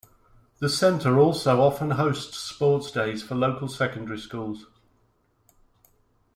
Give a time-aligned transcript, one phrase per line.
[0.57, 4.65] The centre also often hosts sports days for local secondary schools.